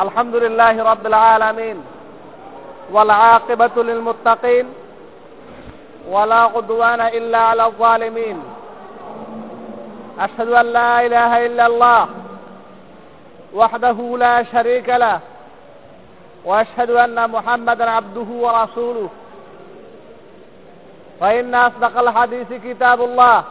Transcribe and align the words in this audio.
الحمد 0.00 0.36
لله 0.36 0.82
رب 0.90 1.06
العالمين 1.06 1.76
والعاقبة 2.92 3.82
للمتقين 3.82 4.66
ولا 6.08 6.34
عدوان 6.54 7.00
إلا 7.00 7.38
على 7.38 7.66
الظالمين 7.66 8.42
أشهد 10.18 10.48
أن 10.48 10.66
لا 10.66 11.06
إله 11.06 11.46
إلا 11.46 11.66
الله 11.66 12.08
وحده 13.54 14.16
لا 14.18 14.42
شريك 14.42 14.88
له 14.88 15.20
وأشهد 16.44 16.90
أن 16.90 17.30
محمدا 17.30 17.90
عبده 17.90 18.26
ورسوله 18.30 19.08
فإن 21.20 21.54
أصدق 21.54 21.98
الحديث 21.98 22.52
كتاب 22.64 23.00
الله 23.00 23.44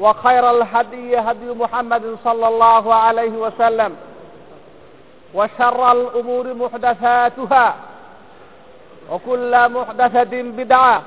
وخير 0.00 0.50
الهدي 0.50 1.18
هدي 1.18 1.48
محمد 1.54 2.16
صلى 2.24 2.48
الله 2.48 2.94
عليه 2.94 3.30
وسلم 3.30 3.96
وشر 5.34 5.92
الأمور 5.92 6.54
محدثاتها 6.54 7.74
وكل 9.10 9.68
محدثة 9.68 10.42
بدعة 10.42 11.02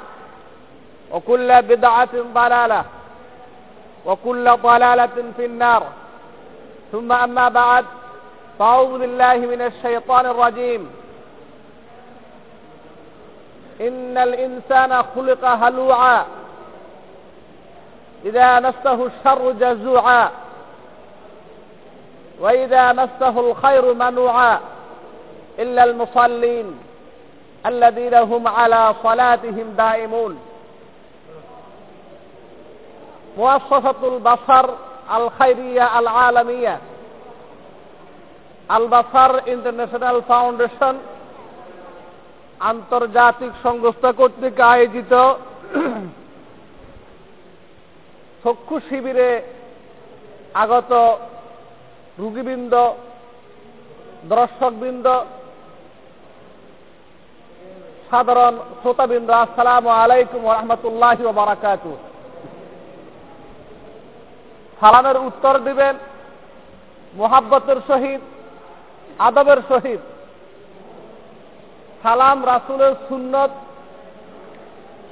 وكل 1.11 1.61
بدعة 1.61 2.09
ضلالة 2.33 2.85
وكل 4.05 4.57
ضلالة 4.57 5.31
في 5.37 5.45
النار. 5.45 5.83
ثم 6.91 7.11
أما 7.11 7.49
بعد 7.49 7.85
فأعوذ 8.59 8.99
بالله 8.99 9.37
من 9.37 9.61
الشيطان 9.61 10.25
الرجيم. 10.25 10.89
إن 13.81 14.17
الإنسان 14.17 15.03
خلق 15.15 15.45
هلوعا 15.45 16.25
إذا 18.25 18.59
مسه 18.59 19.05
الشر 19.05 19.51
جزوعا. 19.51 20.29
وإذا 22.40 22.92
مسه 22.92 23.40
الخير 23.40 23.94
منوعا 23.94 24.60
إلا 25.58 25.84
المصلين 25.84 26.78
الذين 27.66 28.14
هم 28.14 28.48
على 28.48 28.94
صلاتهم 29.02 29.66
دائمون 29.78 30.38
مؤسسة 33.38 34.00
البصر 34.04 34.66
الخيرية 35.16 35.98
العالمية 35.98 36.78
البصر 38.70 39.30
international 39.54 40.18
foundation 40.30 40.94
আন্তর্জাতিক 42.70 43.52
সংস্থা 43.64 44.10
কর্তৃক 44.18 44.58
আয়োজিত 44.72 45.12
চক্ষু 48.44 48.76
শিবিরে 48.88 49.30
আগত 50.62 50.92
রুগীবৃন্দ, 52.19 52.73
দর্শকবৃন্দ, 54.29 55.07
সাধারণ 58.09 58.55
শ্রোতাবৃন্দ, 58.81 59.29
আসসালাম 59.31 59.87
আলাইকুম 59.87 60.41
রহমতুল্লাহ 60.45 61.19
বারাকাত 61.39 61.85
সালামের 64.79 65.17
উত্তর 65.17 65.55
দিবেন 65.67 65.95
মোহাব্বতের 67.13 67.79
সহিত, 67.87 68.21
আদবের 69.19 69.59
সহিত। 69.69 70.01
সালাম 72.03 72.37
রাসুলের 72.45 72.93
সুন্নত, 73.09 73.51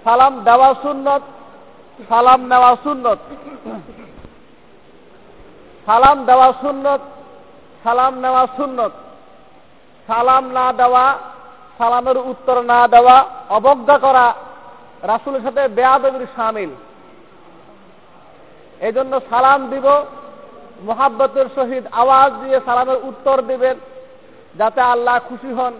সালাম 0.03 0.33
দেওয়া 0.43 0.73
সুন্নত, 0.83 1.21
সালাম 2.09 2.39
নেওয়া 2.41 2.75
সুন্নত। 2.83 3.19
সালাম 5.85 6.25
দেওয়া 6.25 6.53
সুন্নত, 6.61 7.01
সালাম 7.83 8.19
নেওয়া 8.19 8.47
সুন্নত। 8.57 8.91
সালাম 10.07 10.51
না 10.51 10.73
দেওয়া, 10.73 11.17
সালামের 11.77 12.17
উত্তর 12.17 12.61
না 12.61 12.87
দেওয়া, 12.87 13.25
অবজ্ঞা 13.49 13.97
করা 13.97 14.33
রাসুলের 15.03 15.41
সাথে 15.41 15.67
বেয়াদবির 15.67 16.27
সামিল। 16.35 16.69
এই 18.81 18.91
জন্য 18.91 19.19
সালাম 19.29 19.67
দিব, 19.69 19.87
মোহাব্বতের 20.81 21.45
সহিত 21.55 21.83
আওয়াজ 21.91 22.33
দিয়ে 22.33 22.59
সালামের 22.65 22.97
উত্তর 23.03 23.41
দিবেন, 23.41 23.77
যাতে 24.55 24.81
আল্লাহ 24.81 25.19
খুশি 25.29 25.53
হন, 25.53 25.73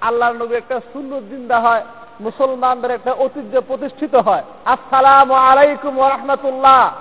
আল্লাহর 0.00 0.34
নবী 0.34 0.54
একটা 0.54 0.80
সুন্দর 0.92 1.20
জিন্দা 1.20 1.60
হয়, 1.60 1.82
মুসলমানদের 2.20 2.90
একটা 2.90 3.12
ঐতিহ্য 3.18 3.60
প্রতিষ্ঠিত 3.60 4.14
হয়। 4.14 4.42
আসসালাম 4.64 5.32
আলাইকুম 5.32 6.00
রহমতুল্লাহ। 6.00 6.92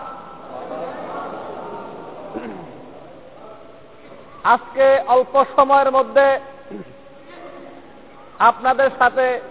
আজকে 4.46 5.00
অল্প 5.08 5.46
সময়ের 5.56 5.92
মধ্যে 5.92 6.40
আপনাদের 8.40 8.90
সাথে 9.00 9.42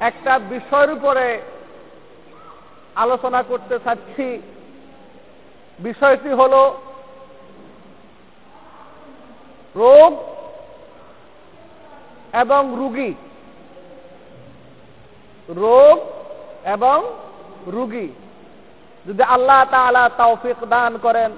একটা 0.00 0.38
বিষয়ের 0.38 0.92
উপরে 0.92 1.42
আলোচনা 2.94 3.42
করতে 3.42 3.78
চাচ্ছি। 3.84 4.42
বিষয়টি 5.80 6.28
হল 6.28 6.54
রোগ 9.76 10.12
এবং 12.32 12.74
রুগী। 12.76 13.14
রোগ 15.48 15.98
এবং 16.64 16.98
রুগী। 17.66 18.08
যদি 19.06 19.22
আল্লাহ 19.22 19.64
তালা 19.70 20.10
তৌফিক 20.18 20.56
দান 20.68 20.98
করেন 20.98 21.30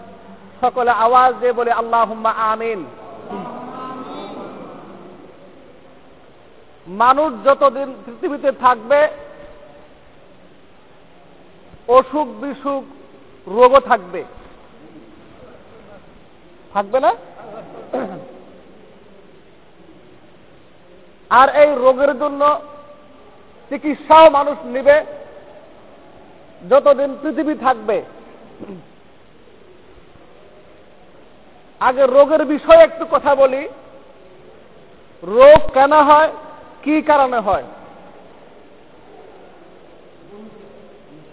সকলে 0.62 0.91
আওয়াজ 0.91 1.34
দিয়ে 1.41 1.53
বলে 1.53 1.73
আল্লাহ 1.73 2.09
আমিন। 2.27 2.84
মানুষ 6.87 7.31
যতদিন 7.45 7.95
পৃথিবীতে 8.05 8.53
থাকবে, 8.53 9.09
অসুখ 11.89 12.27
বিসুখ 12.43 12.83
রোগও 13.49 13.81
থাকবে। 13.81 14.25
থাকবে 16.75 17.00
না? 17.00 17.12
আর 21.31 21.49
এই 21.62 21.71
রোগের 21.75 22.12
জন্য 22.19 22.43
চিকিৎসাও 23.69 24.31
মানুষ 24.31 24.56
নিবে। 24.65 24.97
যতদিন 26.71 27.17
পৃথিবী 27.23 27.55
থাকবে 27.55 28.03
আগে 31.88 32.04
রোগের 32.06 32.43
বিষয়ে 32.44 32.84
একটু 32.84 33.04
কথা 33.10 33.32
বলি। 33.34 33.62
রোগ 35.22 35.60
কেন 35.75 35.93
হয়? 36.09 36.31
কি 36.82 36.94
কারণে 37.03 37.38
হয়? 37.38 37.66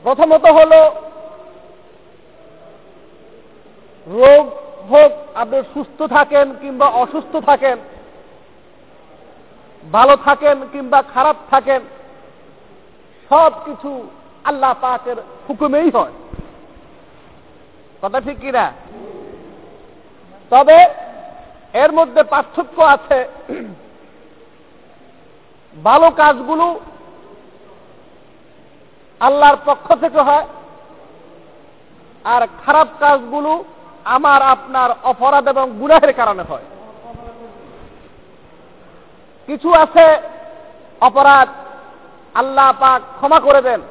প্রথমত 0.04 0.46
হল, 0.58 0.74
রোগ 4.08 4.44
হোক, 4.92 5.12
আপনি 5.36 5.58
সুস্থ 5.74 6.00
থাকেন 6.16 6.48
কিংবা 6.62 6.88
অসুস্থ 7.02 7.34
থাকেন, 7.50 7.78
ভালো 9.84 10.14
থাকেন 10.26 10.58
কিংবা 10.72 11.00
খারাপ 11.14 11.36
থাকেন 11.52 11.82
সব 13.32 13.52
কিছু 13.66 13.92
আল্লাহ 14.44 14.74
পাকের 14.82 15.18
হুকুমেই 15.48 15.90
হয়। 15.96 16.16
কথা 18.02 18.20
ঠিক 18.20 18.38
কিনা? 18.40 18.66
তবে 20.52 20.78
এর 21.84 21.92
মধ্যে 21.98 22.22
পার্থক্য 22.34 22.78
আছে। 22.96 23.20
ভালো 25.74 26.08
কাজগুলো 26.22 26.68
আল্লাহর 29.22 29.58
পক্ষ 29.68 29.88
থেকে 30.04 30.20
হয়, 30.30 30.48
আর 32.34 32.42
খারাপ 32.64 32.88
কাজগুলো 33.00 33.52
আমার, 34.16 34.42
আপনার 34.56 34.90
অপরাধ 35.12 35.46
এবং 35.54 35.66
গুনাহের 35.80 36.14
কারণে 36.20 36.44
হয়। 36.50 36.66
কিছু 39.48 39.70
আছে 39.84 40.06
অপরাধ, 41.08 41.48
আল্লাহ 42.42 42.68
পাক 42.82 43.00
ক্ষমা 43.18 43.40
করে 43.48 43.62
দেন। 43.68 43.82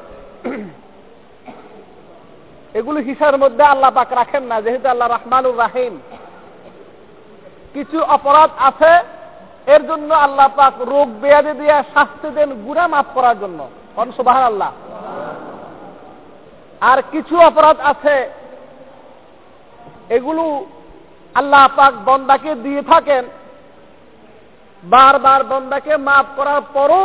এগুলো 2.79 2.99
হিসাবের 3.07 3.41
মধ্যে 3.43 3.63
আল্লাহ 3.73 3.91
পাক 3.97 4.09
রাখেন 4.21 4.43
না, 4.51 4.57
যেহেতু 4.65 4.87
আল্লাহ 4.89 5.09
রহমানুর 5.09 5.59
রাহিম। 5.63 5.93
কিছু 7.75 7.97
অপরাধ 8.15 8.49
আছে, 8.69 8.91
এর 9.73 9.81
জন্য 9.89 10.09
আল্লাহ 10.25 10.47
পাক 10.59 10.75
রোগ 10.93 11.07
বেয়াদে 11.21 11.53
দিয়ে 11.61 11.75
শাস্তি 11.93 12.29
দেন 12.37 12.49
গুণা 12.65 12.85
মাফ 12.93 13.07
করার 13.15 13.35
জন্য। 13.43 13.59
সুবাহ 14.17 14.37
আল্লাহ 14.51 14.71
আর 16.89 16.99
কিছু 17.13 17.35
অপরাধ 17.49 17.77
আছে, 17.91 18.15
এগুলো 20.17 20.43
আল্লাহ 21.35 21.63
পাক 21.77 21.93
বন্দাকে 22.07 22.51
দিয়ে 22.65 22.81
থাকেন। 22.91 23.23
বারবার 24.83 25.41
বন্দাকে 25.51 25.93
মাফ 26.07 26.25
করার 26.37 26.61
পরও 26.75 27.03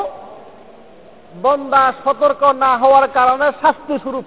বন্দা 1.44 1.82
সতর্ক 2.04 2.42
না 2.62 2.70
হওয়ার 2.82 3.06
কারণে 3.18 3.46
শাস্তি 3.62 3.94
স্বরূপ। 4.02 4.26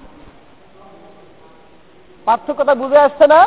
পার্থক্যটা 2.27 2.73
বুঝে 2.81 2.99
আসছে 3.05 3.25
না? 3.33 3.41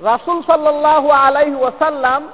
রাসুল 0.00 0.42
সাল্লাহ 0.46 1.10
আলাইহি 1.10 1.54
ওয়াসাল্লাম 1.54 2.28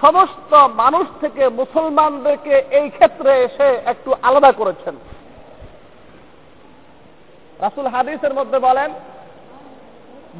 সমস্ত 0.00 0.54
মানুষ 0.54 1.06
থেকে 1.20 1.48
মুসলমানদেরকে 1.48 2.54
এই 2.70 2.90
ক্ষেত্রে 2.90 3.42
এসে 3.42 3.68
একটু 3.86 4.14
আলাদা 4.22 4.52
করেছেন। 4.52 4.94
রাসুল 7.60 7.86
হাদিসের 7.86 8.34
মধ্যে 8.34 8.58
বলেন, 8.58 8.90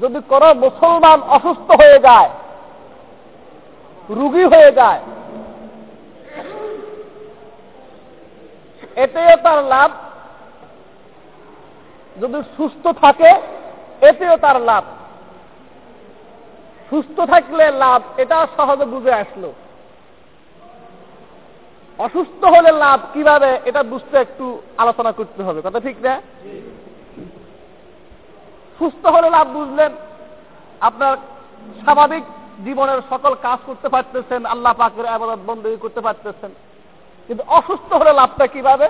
যদি 0.00 0.20
কোনো 0.28 0.54
মুসলমান 0.54 1.22
অসুস্থ 1.22 1.68
হয়ে 1.80 1.98
যায়, 1.98 2.30
রুগী 4.10 4.44
হয়ে 4.44 4.72
যায়, 4.72 5.00
এতেও 8.96 9.36
তার 9.42 9.64
লাভ। 9.64 9.90
যদি 12.20 12.38
সুস্থ 12.56 12.84
থাকে, 13.02 13.30
এতেও 14.00 14.36
তার 14.36 14.60
লাভ। 14.60 14.84
সুস্থ 16.92 17.20
থাকলে 17.20 17.70
লাভ, 17.70 18.02
এটা 18.16 18.46
সহজে 18.56 18.84
বুঝে 18.84 19.12
আসলো। 19.12 19.52
অসুস্থ 21.98 22.44
হলে 22.44 22.70
লাভ 22.72 23.00
কীভাবে, 23.14 23.60
এটা 23.64 23.82
বুঝতে 23.82 24.18
একটু 24.18 24.60
আলোচনা 24.78 25.12
করতে 25.12 25.42
হবে, 25.42 25.62
কথা 25.64 25.80
ঠিক 25.80 25.96
না? 26.02 26.20
সুস্থ 28.78 29.06
হলে 29.06 29.30
লাভ 29.30 29.46
বুঝলেন, 29.46 29.92
আপনার 30.80 31.16
স্বাভাবিক 31.82 32.24
জীবনের 32.64 33.00
সকল 33.10 33.34
কাজ 33.34 33.58
করতে 33.66 33.88
পারতেছেন, 33.88 34.46
আল্লাহ 34.46 34.72
পাকের 34.72 35.06
আবাদত 35.06 35.40
বন্দী 35.46 35.76
করতে 35.76 36.00
পারতেছেন। 36.00 36.50
কিন্তু 37.26 37.42
অসুস্থ 37.48 37.92
হলে 37.92 38.12
লাভটা 38.12 38.46
কীভাবে? 38.46 38.88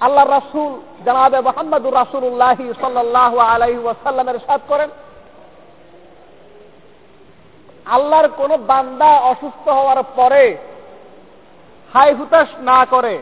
আল্লাহ 0.00 0.24
রাসুল, 0.24 0.72
জানাবে 1.04 1.40
মোহাম্মদুর 1.40 1.94
রাসুল্লাহ 1.94 2.58
সাল্লাহ 2.80 3.38
আলাইহি 3.38 3.78
ওয়াসাল্লামের 3.78 4.38
সাথ 4.46 4.60
করেন 4.68 4.90
আল্লাহর 7.94 8.28
কোন 8.28 8.50
বান্দা 8.70 9.10
অসুস্থ 9.32 9.64
হওয়ার 9.68 10.00
পরে 10.18 10.44
হাই 11.94 12.10
হুতাশ 12.18 12.48
না 12.70 12.78
করে, 12.84 13.14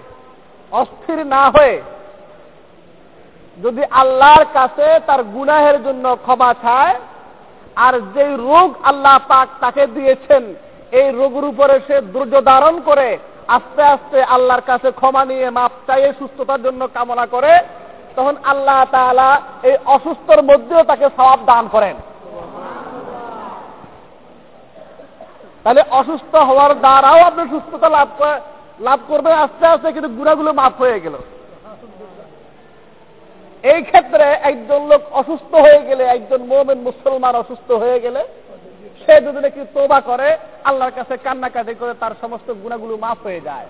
অস্থির 0.73 1.21
না 1.27 1.43
হয়ে 1.55 1.77
যদি 3.59 3.83
আল্লাহর 4.01 4.45
কাছে 4.53 4.87
তার 5.07 5.21
গুনাহের 5.37 5.77
জন্য 5.87 6.05
ক্ষমা 6.25 6.51
চায়, 6.65 6.95
আর 7.77 7.95
যেই 8.15 8.33
রোগ 8.37 8.69
আল্লাহ 8.91 9.17
পাক 9.31 9.49
তাকে 9.63 9.87
দিয়েছেন, 9.87 10.43
এই 10.99 11.09
রোগের 11.19 11.45
উপরে 11.45 11.75
সে 11.87 11.97
ধৈর্য 12.15 12.35
ধারণ 12.53 12.75
করে 12.89 13.09
আস্তে 13.57 13.83
আস্তে 13.95 14.19
আল্লাহর 14.35 14.67
কাছে 14.71 14.89
ক্ষমা 15.01 15.23
নিয়ে 15.31 15.47
মাপ 15.51 15.73
চাইয়ে 15.87 16.11
সুস্থতার 16.19 16.61
জন্য 16.63 16.81
কামনা 16.97 17.27
করে, 17.27 17.53
তখন 18.17 18.35
আল্লাহ 18.53 18.81
তাআলা 18.95 19.29
এই 19.69 19.77
অসুস্থর 19.97 20.41
মধ্যেও 20.51 20.83
তাকে 20.91 21.07
সবাব 21.19 21.39
দান 21.51 21.65
করেন। 21.69 21.97
তাহলে 25.65 25.83
অসুস্থ 26.01 26.33
হওয়ার 26.49 26.73
দ্বারাও 26.85 27.21
আপনি 27.29 27.43
সুস্থতা 27.53 27.89
লাভ 27.97 28.09
লাভ 28.87 29.01
করবেন 29.09 29.35
আস্তে 29.45 29.65
আস্তে 29.67 29.89
কিন্তু 29.93 30.11
গুণাগুলো 30.19 30.51
মাফ 30.61 30.75
হয়ে 30.83 30.99
গেল। 31.05 31.17
এই 33.73 33.81
ক্ষেত্রে 33.83 34.27
একজন 34.51 34.81
লোক 34.91 35.03
অসুস্থ 35.21 35.53
হয়ে 35.67 35.83
গেলে, 35.89 36.05
একজন 36.17 36.41
মোমেন 36.51 36.79
মুসলমান 36.89 37.35
অসুস্থ 37.43 37.69
হয়ে 37.83 37.99
গেলে, 38.05 38.23
সে 39.03 39.15
যদি 39.27 39.39
নাকি 39.45 39.61
তোবা 39.75 39.99
করে? 40.01 40.29
আল্লাহর 40.65 40.97
কাছে 40.99 41.15
কান্নাকাটি 41.25 41.75
করে 41.81 41.93
তার 42.03 42.13
সমস্ত 42.23 42.49
গুণাগুলো 42.63 42.95
মাফ 43.05 43.19
হয়ে 43.27 43.41
যায়। 43.41 43.67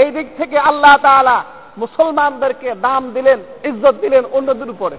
এই 0.00 0.08
দিক 0.16 0.26
থেকে 0.38 0.56
আল্লাহ 0.70 0.94
তাআলা 1.06 1.36
মুসলমানদেরকে 1.82 2.68
দাম 2.86 3.02
দিলেন, 3.16 3.38
ইজ্জত 3.68 3.94
দিলেন 4.04 4.24
অন্যদের 4.32 4.68
উপরে। 4.74 4.96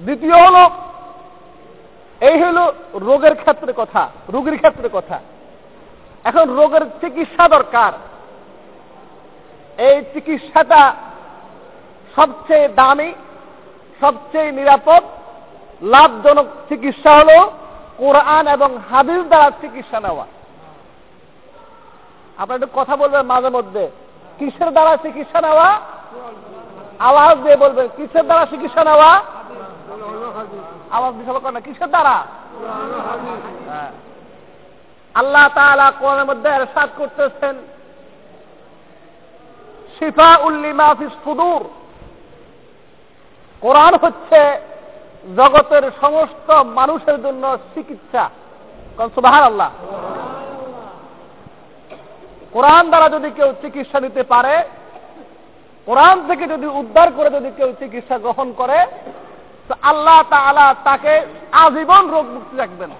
দ্বিতীয় 0.00 0.46
হলো, 0.46 0.70
এই 2.20 2.42
হলো 2.42 2.72
রোগের 2.94 3.34
ক্ষেত্রে 3.34 3.72
কথা, 3.76 4.08
রোগীর 4.28 4.56
ক্ষেত্রে 4.56 4.88
কথা। 4.92 5.18
এখন 6.24 6.54
রোগের 6.54 6.80
চিকিৎসা 7.00 7.48
দরকার। 7.48 7.92
এই 9.82 10.04
চিকিৎসাটা 10.12 10.94
সবচেয়ে 12.16 12.68
দামি, 12.68 13.12
সবচেয়ে 14.00 14.52
নিরাপদ, 14.52 15.02
লাভজনক 15.82 16.46
চিকিৎসা 16.68 17.12
হল 17.14 17.50
কোরআন 17.98 18.48
এবং 18.48 18.78
হাদিস 18.90 19.20
দ্বারা 19.22 19.50
চিকিৎসা 19.60 20.00
নেওয়া। 20.00 20.26
আপনার 22.38 22.62
একটু 22.62 22.80
কথা 22.80 22.96
বলবেন 22.96 23.22
মাঝে 23.22 23.48
মধ্যে। 23.48 23.90
কিসের 24.38 24.70
দ্বারা 24.70 24.96
চিকিৎসা 24.96 25.40
নেওয়া? 25.40 25.80
আওয়াজ 26.98 27.38
দিয়ে 27.38 27.56
বলবেন, 27.56 27.88
কিসের 27.96 28.24
দ্বারা 28.24 28.46
চিকিৎসা 28.46 28.84
নেওয়া? 28.84 29.20
আওয়াজ 30.90 31.14
বিশাল 31.14 31.52
না, 31.52 31.60
কিসের 31.60 31.88
দ্বারা? 31.88 32.16
হ্যাঁ। 33.68 33.90
আল্লাহ 35.14 35.48
তাআলা 35.54 35.92
কোরআনের 36.00 36.24
মধ্যে 36.24 36.48
এরশাদ 36.48 36.88
করতেছেন। 36.96 37.56
শিফা 39.98 40.36
উল্লিমা 40.36 40.94
ফিস 40.98 41.24
সুদূর। 41.24 41.64
কোরআন 43.60 43.94
হচ্ছে 43.94 44.60
জগতের 45.36 45.90
সমস্ত 46.00 46.50
মানুষের 46.50 47.22
জন্য 47.22 47.58
চিকিৎসা। 47.74 48.30
সুবাহার 49.14 49.42
আল্লাহ 49.42 49.70
কোরআন 52.52 52.88
দ্বারা 52.88 53.08
যদি 53.08 53.30
কেউ 53.30 53.54
চিকিৎসা 53.60 54.00
নিতে 54.00 54.22
পারে, 54.22 54.64
কোরআন 55.86 56.26
থেকে 56.26 56.46
যদি 56.46 56.66
উদ্ধার 56.66 57.12
করে 57.16 57.30
যদি 57.30 57.50
কেউ 57.56 57.72
চিকিৎসা 57.78 58.18
গ্রহণ 58.18 58.52
করে 58.52 58.86
আল্লাহ 59.82 60.22
তাআলা 60.30 60.74
তাকে 60.84 61.26
আজীবন 61.52 62.10
রোগ 62.10 62.26
মুক্তি 62.26 62.56
রাখবেন। 62.56 62.90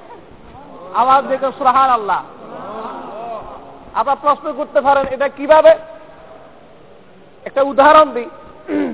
আওয়াজ 0.94 1.24
দেখে 1.24 1.46
সুরাহান 1.58 1.90
আল্লাহ 1.90 2.22
আপনার 3.94 4.16
প্রশ্ন 4.22 4.52
করতে 4.52 4.80
পারেন, 4.80 5.06
এটা 5.06 5.28
কীভাবে? 5.28 5.74
একটা 7.44 7.62
উদাহরণ 7.62 8.10
দিই। 8.10 8.30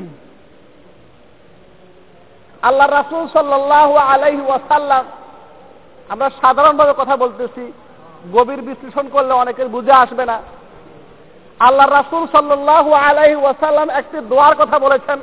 আল্লাহ 2.63 2.89
রাসুল 2.89 3.29
সাল্লাহ 3.33 3.97
আলাইহি 3.97 4.41
ওয়াসাল্লাম, 4.41 5.05
আমরা 6.09 6.31
সাধারণভাবে 6.31 6.95
কথা 6.97 7.17
বলতেছি, 7.17 7.73
গভীর 8.33 8.63
বিশ্লেষণ 8.63 9.09
করলে 9.09 9.35
অনেকের 9.35 9.69
বুঝে 9.69 9.93
আসবে 9.93 10.27
না। 10.27 10.41
আল্লাহ 11.59 11.89
রাসুল 11.89 12.27
সাল্লাহ 12.33 12.93
আলাইহি 12.93 13.35
ওয়াসাল্লাম 13.35 13.91
একটি 13.91 14.19
দোয়ার 14.21 14.55
কথা 14.55 14.79
বলেছেন 14.79 15.19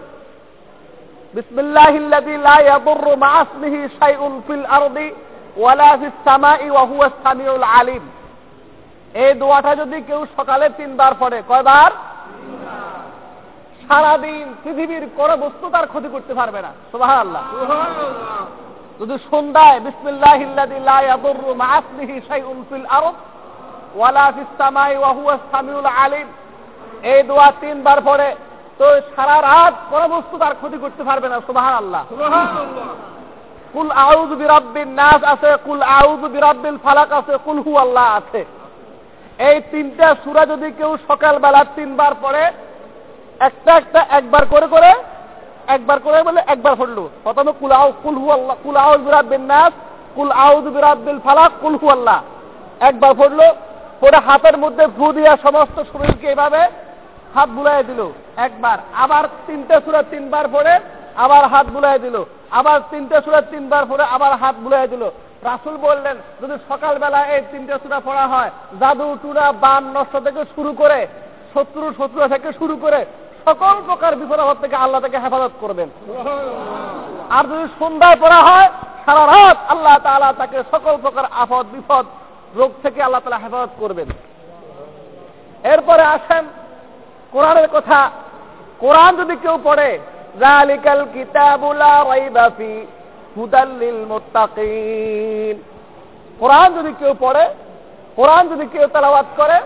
বিসমিল্লাহিল্লাযী 1.35 2.35
লা 2.47 2.55
ইয়াদুররু 2.67 3.13
মা 3.23 3.29
ইসমিহি 3.43 3.81
শাইউন 3.99 4.33
ফিল 4.45 4.65
আরদি 4.77 5.07
ওয়ালা 5.61 5.91
ফিস 6.01 6.17
সামাই 6.25 6.69
ওয়া 6.73 6.83
হুয়াস 6.91 7.15
সামিউল 7.25 7.65
আলিম। 7.77 8.03
এই 9.23 9.31
দোয়াটা 9.41 9.71
যদি 9.81 9.97
কেউ 10.09 10.21
সকালে 10.37 10.65
তিনবার 10.79 11.13
পড়ে 11.21 11.39
কয়বার? 11.49 11.91
সারাদিন 13.85 14.45
পৃথিবীর 14.63 15.05
কোনো 15.19 15.33
বস্তু 15.43 15.65
তার 15.73 15.85
ক্ষতি 15.91 16.09
করতে 16.15 16.33
পারবে 16.39 16.59
না। 16.65 16.71
সুবাহ 16.91 17.11
আল্লাহ 17.23 17.43
যদি 18.99 19.15
সন্ধ্যায় 19.31 19.79
বিসমিল্লাহিল্লাযী 19.87 20.77
লা 20.89 20.97
ইয়াদুররু 21.07 21.51
মা 21.61 21.67
ইসমিহি 21.81 22.15
শাইউন 22.29 22.57
ফিল 22.69 22.87
আরদ 22.97 23.17
ওয়ালা 23.97 24.25
ফিস 24.35 24.51
সামাই 24.59 24.93
ওয়া 25.01 25.11
হুয়াস 25.17 25.43
সামিউল 25.53 25.89
আলিম 26.03 26.27
এই 27.11 27.19
দোয়া 27.29 27.47
তিনবার 27.61 27.99
পড়ে 28.09 28.29
তো 28.81 28.87
সারা 29.15 29.37
রাত 29.49 29.75
কোনো 29.91 30.05
বস্তু 30.15 30.35
তার 30.41 30.53
ক্ষতি 30.59 30.77
করতে 30.83 31.03
পারবে 31.09 31.27
না 31.31 31.37
সুবাহান 31.47 31.75
আল্লাহ 31.81 32.03
কুল 33.73 33.89
আউদ 34.05 34.31
বিরাব্বিন 34.41 34.89
নাস 34.99 35.21
আছে 35.33 35.49
কুল 35.67 35.81
আউদ 35.99 36.23
বিরাব্বিল 36.33 36.77
ফালাক 36.85 37.09
আছে 37.19 37.33
কুল 37.45 37.59
হু 37.65 37.71
আল্লাহ 37.83 38.05
আছে। 38.19 38.41
এই 39.49 39.57
তিনটা 39.71 40.07
সুরা 40.23 40.43
যদি 40.51 40.67
কেউ 40.79 40.91
সকালবেলা 41.09 41.61
তিনবার 41.77 42.13
পড়ে 42.23 42.43
একটা 43.47 43.71
একটা 43.81 44.01
একবার 44.17 44.43
করে 44.53 44.67
করে 44.75 44.91
একবার 45.75 45.97
করে 46.05 46.19
বলে 46.27 46.41
একবার 46.53 46.73
পড়ল। 46.81 46.99
প্রথমে 47.23 47.51
কুল 47.61 47.71
আউ 47.81 47.89
কুল 48.03 48.17
হু 48.21 48.27
আল্লাহ 48.37 48.55
কুল 48.65 48.77
আউদ 48.85 48.99
বিরাব্বিন 49.07 49.43
নাস 49.53 49.73
কুল 50.15 50.31
আউদ 50.45 50.65
বিরাব্বিল 50.75 51.19
ফালাক 51.25 51.51
কুল 51.63 51.75
হু 51.81 51.87
আল্লাহ 51.95 52.19
একবার 52.89 53.11
পড়ল 53.19 53.41
পরে 54.01 54.17
হাতের 54.27 54.55
মধ্যে 54.63 54.83
ফু 54.95 55.05
দিয়া 55.15 55.33
সমস্ত 55.45 55.77
শরীরকে 55.91 56.27
এভাবে 56.35 56.61
হাত 57.35 57.49
বুলাই 57.57 57.83
দিল। 57.89 58.01
একবার, 58.45 58.77
আবার 59.03 59.23
তিনটে 59.47 59.75
সুরা 59.85 60.01
তিনবার 60.13 60.45
পরে 60.55 60.73
আবার 61.25 61.43
হাত 61.53 61.67
বুলাই 61.75 61.99
দিল। 62.05 62.17
আবার 62.59 62.79
তিনটে 62.91 63.17
সুরা 63.25 63.41
তিনবার 63.51 63.83
পরে 63.91 64.03
আবার 64.15 64.31
হাত 64.41 64.55
বুলাই 64.63 64.87
দিল। 64.93 65.03
রাসুল 65.49 65.75
বললেন, 65.87 66.15
যদি 66.41 66.55
সকালবেলা 66.69 67.19
এই 67.35 67.41
তিনটে 67.51 67.75
সুরা 67.83 67.99
পড়া 68.07 68.25
হয়, 68.33 68.51
জাদু 68.79 69.07
টুরা 69.23 69.45
বান, 69.63 69.83
নষ্ট 69.97 70.15
থেকে 70.25 70.41
শুরু 70.55 70.71
করে, 70.81 70.99
শত্রু 71.53 71.85
শত্রু 71.99 72.19
থেকে 72.33 72.49
শুরু 72.59 72.75
করে 72.83 72.99
সকল 73.47 73.75
প্রকার 73.87 74.11
বিপদ 74.19 74.39
থেকে 74.63 74.75
আল্লাহ 74.83 75.01
থেকে 75.05 75.17
হেফাজত 75.23 75.53
করবেন। 75.61 75.89
আর 77.35 77.43
যদি 77.51 77.65
সন্ধ্যায় 77.79 78.17
পড়া 78.23 78.39
হয়, 78.49 78.69
সারা 79.05 79.23
রাত 79.33 79.57
আল্লাহ 79.73 79.95
তালা 80.05 80.29
তাকে 80.41 80.57
সকল 80.73 80.93
প্রকার 81.03 81.25
আফদ 81.43 81.65
বিপদ 81.75 82.05
রোগ 82.59 82.71
থেকে 82.83 82.99
আল্লাহ 83.03 83.21
তালা 83.23 83.43
হেফাজত 83.43 83.73
করবেন। 83.81 84.07
এরপরে 85.73 86.03
আসেন 86.15 86.43
কোরআনের 87.31 87.67
কথা। 87.73 87.99
কোরআন 88.79 89.11
যদি 89.17 89.35
কেউ 89.41 89.59
পড়ে 89.63 89.99
জালিকাল 90.39 91.05
কিতাবুলা 91.13 91.93
রাইবাফি 92.09 92.73
হুদাল্লিল 93.37 94.05
মুত্তাকিন। 94.05 95.57
কোরআন 96.39 96.69
যদি 96.77 96.91
কেউ 96.99 97.13
পড়ে, 97.19 97.43
কোরআন 98.15 98.43
যদি 98.49 98.65
কেউ 98.71 98.87
তেলাওয়াত 98.87 99.25
করে, 99.37 99.57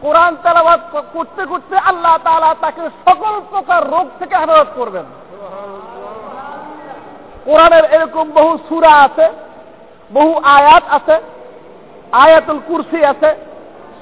কোরআন 0.00 0.36
তেলাওয়াত 0.42 0.80
করতে 1.12 1.42
করতে 1.46 1.76
আল্লাহ 1.76 2.18
তাআলা 2.24 2.54
তাকে 2.60 2.82
সকল 3.06 3.34
প্রকার 3.50 3.90
রোগ 3.90 4.06
থেকে 4.18 4.34
হেফাজত 4.36 4.70
করবেন। 4.76 5.06
কোরআনের 7.44 7.84
এরকম 7.84 8.30
বহু 8.30 8.58
সূরা 8.68 8.92
আছে, 8.92 9.26
বহু 10.12 10.32
আয়াত 10.34 10.84
আছে, 10.90 11.16
আয়াতুল 12.12 12.60
কুরসি 12.66 13.04
আছে, 13.04 13.30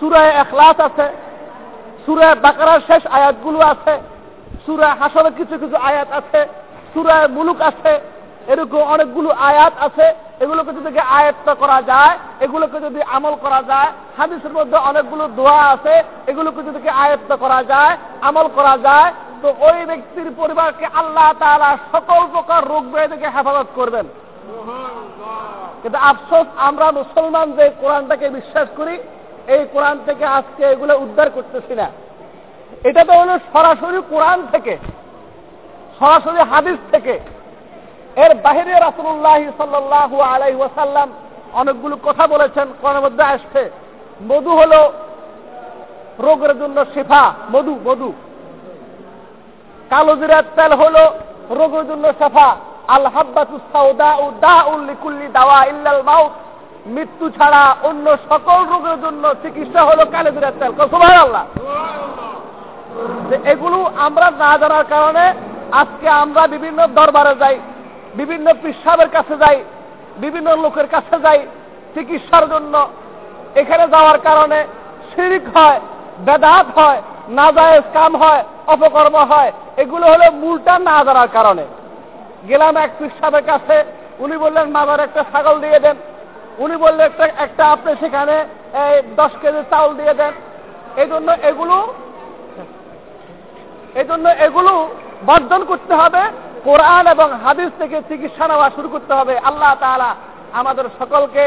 সূরায়ে 0.00 0.32
ইখলাস 0.40 0.80
আছে 0.80 1.23
সূরায়ে 2.06 2.34
বাকারার 2.34 2.80
শেষ 2.80 3.06
আয়াতগুলো 3.06 3.60
আছে 3.60 3.94
সূরা 4.66 4.88
হাসরের 5.00 5.32
কিছু 5.32 5.58
কিছু 5.58 5.76
আয়াত 5.76 6.08
আছে 6.12 6.40
সূরায়ে 6.94 7.26
মুলুক 7.28 7.60
আছে 7.60 8.00
এরকম 8.48 8.78
অনেকগুলো 8.78 9.30
আয়াত 9.30 9.72
আছে 9.80 10.14
এগুলোকে 10.40 10.72
যদি 10.72 10.98
আয়ত্ত 10.98 11.54
করা 11.54 11.82
যায় 11.82 12.18
এগুলোকে 12.40 12.80
যদি 12.80 13.02
আমল 13.02 13.34
করা 13.34 13.62
যায় 13.62 13.90
হাদিসের 14.18 14.52
মধ্যে 14.52 14.76
অনেকগুলো 14.76 15.28
দোয়া 15.28 15.58
আছে 15.74 16.02
এগুলোকে 16.26 16.62
যদি 16.62 16.88
আয়ত্ত 16.88 17.30
করা 17.34 17.64
যায় 17.64 17.96
আমল 18.22 18.46
করা 18.54 18.78
যায় 18.78 19.12
তো 19.42 19.48
ওই 19.60 19.78
ব্যক্তির 19.86 20.28
পরিবারকে 20.36 20.86
আল্লাহ 20.94 21.32
তাআলা 21.38 21.78
সকল 21.92 22.22
প্রকার 22.32 22.68
রোগ 22.68 22.84
ব্যাধি 22.84 23.08
থেকে 23.08 23.26
হেফাজত 23.28 23.66
করবেন। 23.74 24.06
কিন্তু 25.82 25.98
আফসোস 25.98 26.46
আমরা 26.56 26.92
মুসলমান 26.92 27.52
যে 27.52 27.70
কোরআনটাকে 27.80 28.28
বিশ্বাস 28.28 28.68
করি 28.76 28.98
এই 29.46 29.62
কোরআন 29.72 29.98
থেকে 30.06 30.24
আজকে 30.24 30.62
এগুলো 30.64 30.98
উদ্ধার 30.98 31.28
করতেছি 31.30 31.74
না। 31.74 31.88
এটা 32.88 33.04
তো 33.04 33.12
হলো 33.12 33.34
সরাসরি 33.52 33.98
কোরআন 34.10 34.40
থেকে, 34.52 34.76
সরাসরি 35.98 36.40
হাদিস 36.52 36.78
থেকে। 36.92 37.14
এর 38.24 38.34
বাহিরে 38.34 38.74
রাসুল্লাহ 38.86 39.40
সাল্লাহ 39.60 40.20
আলাই 40.20 40.54
ওয়াসাল্লাম 40.54 41.08
অনেকগুলো 41.52 41.96
কথা 42.04 42.26
বলেছেন, 42.26 42.66
কোরআনের 42.80 43.04
মধ্যে 43.06 43.24
আসছে, 43.24 43.70
মধু 44.30 44.52
হলো 44.60 44.80
রোগের 46.18 46.58
জন্য 46.58 46.84
শেফা, 46.94 47.32
মধু 47.54 47.74
মধু। 47.86 48.12
কালো 49.90 50.16
জিরার 50.16 50.46
তেল 50.56 50.72
হলো 50.72 51.02
রোগের 51.50 51.88
জন্য 51.88 52.04
শেফা। 52.20 52.56
আল 52.88 53.06
হাব্বাতু 53.06 53.54
সাউদা 53.72 54.10
উ 54.24 54.26
দা 54.40 54.56
উল্লিকুল্লি 54.72 55.26
দাওয়া 55.32 55.64
ইল্লাল 55.64 56.02
মাউত। 56.02 56.32
মৃত্যু 56.86 57.30
ছাড়া 57.30 57.62
অন্য 57.88 58.06
সকল 58.30 58.58
রোগের 58.72 58.96
জন্য 59.00 59.24
চিকিৎসা 59.42 59.80
হলো 59.84 60.02
কালো 60.12 60.30
জিরার 60.30 60.56
তেল 60.58 60.72
সুবহান 60.92 61.18
আল্লাহ 61.26 61.44
এগুলো 63.52 63.78
আমরা 64.06 64.30
না 64.42 64.58
জানার 64.58 64.84
কারণে 64.84 65.24
আজকে 65.80 66.08
আমরা 66.08 66.46
বিভিন্ন 66.46 66.86
দরবারে 66.86 67.34
যাই, 67.42 67.56
বিভিন্ন 68.14 68.46
পিসাবের 68.62 69.08
কাছে 69.08 69.34
যাই, 69.36 69.58
বিভিন্ন 70.16 70.56
লোকের 70.56 70.86
কাছে 70.86 71.16
যাই 71.24 71.40
চিকিৎসার 71.94 72.48
জন্য। 72.48 72.88
এখানে 73.54 73.88
যাওয়ার 73.88 74.18
কারণে 74.18 74.58
শিরিক 75.10 75.44
হয়, 75.56 75.80
বেদাত 76.26 76.66
হয়, 76.78 77.00
নাজায়েজ 77.28 77.84
কাম 77.92 78.16
হয়, 78.16 78.42
অপকর্ম 78.66 79.16
হয়। 79.16 79.52
এগুলো 79.76 80.06
হলো 80.06 80.26
মূলটা 80.32 80.78
না 80.78 81.04
জানার 81.04 81.28
কারণে। 81.28 81.64
গেলাম 82.48 82.76
এক 82.76 82.90
পিসাবের 82.98 83.44
কাছে, 83.50 83.84
উনি 84.18 84.36
বললেন 84.36 84.70
মামার 84.70 85.00
একটা 85.00 85.24
ছাগল 85.32 85.60
দিয়ে 85.60 85.78
দেন। 85.78 85.96
উনি 86.58 86.76
বললেন 86.76 87.06
একটা 87.10 87.24
একটা 87.44 87.64
আপনি 87.74 87.90
সেখানে 88.00 88.34
দশ 89.16 89.32
কেজি 89.42 89.62
চাউল 89.70 89.94
দিয়ে 90.00 90.14
দেন। 90.14 90.34
এই 91.02 91.08
জন্য 91.12 91.28
এগুলো 91.50 91.76
এই 93.94 94.04
জন্য 94.10 94.28
এগুলো 94.46 94.72
বর্জন 95.26 95.64
করতে 95.64 95.94
হবে। 95.94 96.22
কোরআন 96.64 97.04
এবং 97.06 97.28
হাদিস 97.44 97.70
থেকে 97.78 97.96
চিকিৎসা 98.08 98.44
নেওয়া 98.48 98.68
শুরু 98.76 98.88
করতে 98.88 99.12
হবে। 99.14 99.34
আল্লাহ 99.38 99.72
তাআলা 99.80 100.10
আমাদের 100.52 100.84
সকলকে 100.98 101.44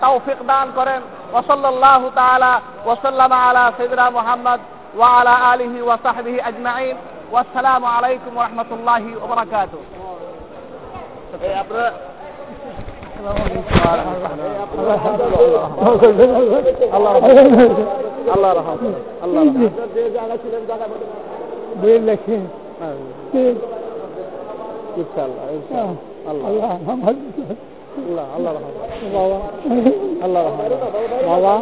তৌফিক 0.00 0.38
দান 0.46 0.66
করেন। 0.74 1.00
ওসল্লাহ 1.38 2.02
তাআলা 2.14 2.52
ওসাল্লাম 2.90 3.32
আলা 3.32 3.64
সৈদরা 3.78 4.06
মোহাম্মদ 4.10 4.60
ওয়া 4.98 5.08
আলা 5.18 5.34
আলিহি 5.50 5.80
ওয়া 5.86 5.96
সাহবিহি 6.02 6.40
আজমাইন। 6.40 6.96
ওয়াসসালামু 7.32 7.86
আলাইকুম 7.96 8.34
ওয়া 13.20 13.34
রাহমাতুল্লাহি 14.86 15.50
ওয়া 15.50 15.64
বারাকাতুহু 15.78 16.36
আপনারা 16.88 17.40
আল্লাহ 18.34 18.50
রহমান 18.52 18.78
আল্লাহ 19.24 19.42
যে 19.94 20.02
জায়গা 20.16 20.36
ছিলেন 20.42 20.62
জায়গা 20.70 20.86
দুই 21.80 21.96
লেখে 22.08 22.36
ইনশাআল্লাহ 25.00 25.46
আল্লাহ 26.30 26.70
আমার 26.86 27.14
আল্লাহ 28.00 28.26
আল্লাহ 28.36 28.52
রহমান 28.56 28.88
বাবা 29.14 29.38
আল্লাহ 30.24 30.42
রহমান 30.42 30.70
বাবা 31.28 31.54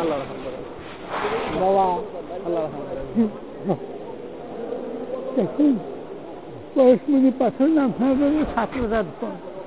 আল্লাহ 0.00 0.16
রহমান 0.22 0.54
বাবা 1.62 1.86
আল্লাহ 2.46 2.62
রহমান 2.66 2.86
দেখুন 5.36 5.74
পরশমণি 6.74 7.30
পাথর 7.40 7.68
নাম 7.76 7.90
ছাত্ররাজ 8.54 9.08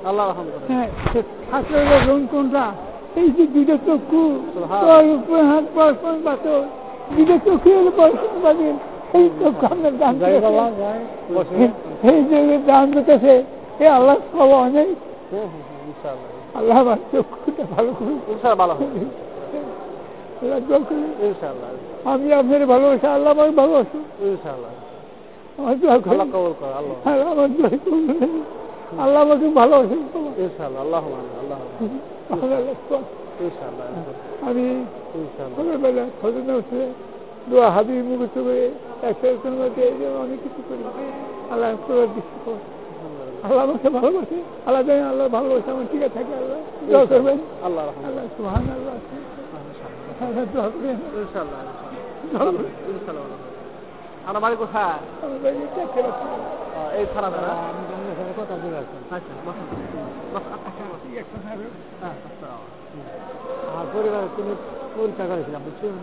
আল্লাহ 0.09 0.27
হ্যাঁ 0.71 0.87
ছাত্ররাজ 1.51 2.03
রং 2.09 2.19
কোনটা? 2.31 2.65
এই 3.19 3.27
যে 3.35 3.43
দুটো 3.53 3.75
চক্ষু 3.87 4.21
সুবহান। 4.53 4.81
তোর 4.83 5.03
উপরে 5.15 5.43
হাত 5.51 5.65
পরস্পর 5.75 6.13
পাথর 6.25 6.61
দুটো 7.15 7.35
চক্ষু 7.45 7.69
হলো 7.77 7.91
পরস্পর 7.99 8.55
এই 9.17 9.25
চক্ষু 9.39 9.65
আপনার 9.73 9.93
দান 10.01 10.13
জয় 10.19 10.39
বাবা 10.45 10.65
করেছে। 10.65 10.77
জয় 10.81 11.01
বসে। 11.35 11.55
এই 12.09 12.19
যে 12.29 12.37
দান 12.69 12.85
করতেছে 12.95 13.33
এ 13.83 13.85
আল্লাহ 13.97 14.15
সব 14.33 14.49
অনেক। 14.65 14.89
হুম 15.31 15.47
হুম 15.51 15.63
ইনশাআল্লাহ। 15.89 16.29
আল্লাহ 16.59 16.75
আমার 16.83 16.99
চক্ষুটা 17.11 17.63
ভালো 17.75 17.89
করে 17.97 18.13
ইনশাআল্লাহ 18.33 18.59
ভালো 18.63 18.73
হবে। 18.79 18.99
আল্লাহ 20.41 20.57
দোয়া 20.67 20.79
করুন। 20.87 21.09
আমি 22.11 22.27
আপনার 22.39 22.61
ভালোবাসা 22.73 23.07
আল্লাহ 23.15 23.29
আমাকে 23.35 23.53
ভালোবাসো 23.61 23.99
আমার 25.59 25.75
দোয়া। 25.81 25.95
কবুল 26.33 26.53
করে 26.59 26.73
আল্লাহ। 26.79 26.95
আল্লাহ 27.11 27.27
আমার 27.35 27.49
দোয়া। 27.55 27.69
আল্লাহ 29.03 29.19
আমাকে 29.21 29.47
ভালোবাসেন 29.59 30.01
ইনশাআল্লাহ 30.43 30.81
আল্লাহ 30.85 31.05
আল্লাহ 31.41 31.59
আল্লাহ 32.33 32.59
দোয়া। 32.89 32.97
ইনশাআল্লাহ 33.45 33.85
আমি 34.47 34.65
ছোটবেলা 35.55 36.03
দোয়া 37.49 37.67
হাবি 37.75 37.93
মুখে 38.09 38.27
করে 38.35 38.71
মধ্যে 39.59 39.83
অনেক 40.23 40.39
কিছু 40.43 40.61
করি। 40.67 40.83
আল্লাহ 41.53 41.67
আল্লাহ 43.45 43.61
আমাকে 43.67 43.89
ভালোবাসে। 43.89 44.37
আল্লাহ 44.65 44.81
জানে 44.87 45.03
আল্লাহ 45.11 45.27
ভালোবাসে 45.37 45.69
আমার 45.71 45.85
ঠিক 45.91 46.01
থাকে 46.15 46.33
আল্লাহ 46.41 46.59
দোয়া 46.89 47.05
করবেন। 47.11 47.37
আল্লাহ 47.65 47.85
আল্লাহ 48.07 48.23
সুহান 48.37 48.65
আল্লাহ 48.77 48.95
আল্লাহ 50.27 50.45
দোয়া 50.53 50.69
করবেন। 50.73 50.97
ইনশাআল্লাহ 51.19 51.59
ইনশাআল্লাহ। 52.91 53.46
বাড়ি 54.43 54.55
কোথায়। 54.63 54.99
এই 56.97 57.05
কথা 57.13 57.29
বলে 57.33 57.47
আচ্ছা 59.15 59.33
পরিবারের 63.93 64.29
পরীক্ষা 64.95 65.25
করেছিলাম 65.31 65.61
বুঝছেন 65.65 65.95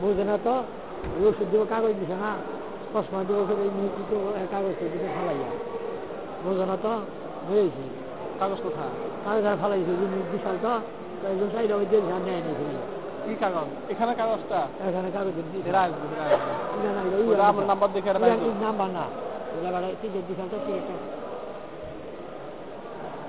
বুঝে 0.00 0.24
না 0.30 0.36
তো 0.46 0.54
ওষুধ 1.26 1.46
দিব 1.52 1.62
কাগজ 1.72 1.92
দিছে 2.00 2.16
না। 2.24 2.32
চশমা 2.92 3.20
দিব 3.28 3.38
কাগজ 4.54 4.74
দিতে 4.80 5.08
ফালাইয়া 5.16 5.50
বুঝে 6.44 6.64
না 6.70 6.76
তো 6.84 6.92
বুঝেছি। 7.46 7.84
কাগজ 8.40 8.58
কোথায়? 8.64 8.92
কাগজ 9.24 9.44
ফালাইছে 9.62 9.92
বিশাল 10.32 10.56
তো 10.64 10.72
একজন 11.30 11.48
সাইড 11.54 11.70
দিয়ে 11.90 12.02
নেয় 12.08 12.40
নিয়েছিল 12.46 12.76
কি 13.26 13.34
কাগজ? 13.42 13.68
এখানে 13.92 14.12
কাগজটা? 14.20 14.60
এখানে 14.88 15.08
কাগজ 15.16 15.34
এরা 15.68 15.80
আসবে 15.86 16.06
এরা 17.34 17.44
আমার 17.52 17.64
নাম্বার 17.70 17.88
দেখে 17.94 18.08
এরা 18.10 18.18
নাম্বার 18.66 18.88
না। 18.98 19.04
বাড়া 19.62 19.88
টিকিট 20.02 20.24
তো 20.50 20.56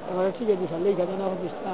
এবারে 0.10 0.32
টিকিট 0.38 0.60
লেখা 0.86 1.06
অফিসটা 1.34 1.74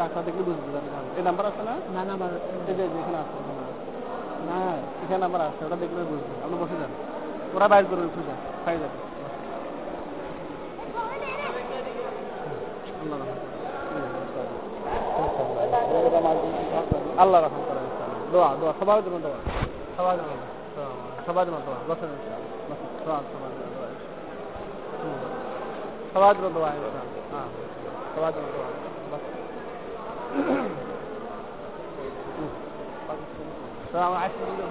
ডাক্তার 0.00 0.22
দেখলে 0.26 0.42
বুঝতে 0.48 0.68
পারবে 0.74 1.10
এই 1.18 1.24
নাম্বার 1.28 1.44
আছে 1.50 1.62
না? 1.68 1.74
না 1.94 2.02
নাম্বার 2.10 2.30
এখানে 2.70 3.18
আছে 3.22 3.36
না। 4.48 4.58
এখানে 5.02 5.20
নাম্বার 5.24 5.40
আছে 5.48 5.60
ওটা 5.66 5.76
দেখলে 5.82 6.00
বুঝবে। 6.10 6.34
আপনি 6.44 6.56
বসে 6.62 6.76
যান। 6.80 6.92
ওরা 7.56 7.66
বাইর 7.68 7.84
করবে 7.90 8.08
খুঁজে 8.14 8.34
খাই 8.64 8.76
যাবে। 8.82 8.98
আল্লাহ 17.17 17.43
রহমান 17.43 17.61
করে 17.67 17.79
দোয়া 18.31 18.55
দোয়া 18.61 18.73
সবার 18.79 19.01
জন্য 19.05 19.19
দোয়া 19.19 19.35
সবার 19.97 20.17
জন্য 20.17 20.27
দোয়া। 20.27 20.85
সবার 21.25 21.45
জন্য 21.45 21.57
দোয়া 21.65 21.77
বসেন 21.87 22.09
ইনশাআল্লাহ। 22.09 22.71
বসেন। 22.71 22.87
দোয়া 23.05 23.17
সবার 23.17 23.51
জন্য 23.51 23.75
দোয়া 23.75 23.87
হুম। 25.03 25.19
সবার 26.13 26.35
জন্য 26.35 26.49
দোয়া 26.53 26.67
ইনশাআল্লাহ। 26.67 27.03
হ্যাঁ 27.31 27.47
সবার 28.15 28.31
জন্য 28.35 28.47
দোয়া 28.53 28.67
বসেন। 29.11 29.33
হুম। 32.37 32.49
السلام 33.93 34.13
عليكم 34.13 34.63